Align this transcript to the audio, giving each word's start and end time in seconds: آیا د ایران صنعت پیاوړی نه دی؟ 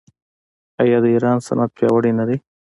آیا 0.81 0.97
د 1.03 1.05
ایران 1.13 1.37
صنعت 1.47 1.69
پیاوړی 1.77 2.11
نه 2.19 2.23
دی؟ 2.29 2.37